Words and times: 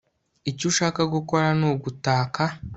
icyo 0.49 0.65
ushaka 0.71 1.01
gukora 1.13 1.47
ni 1.59 1.65
ugutaka 1.71 2.43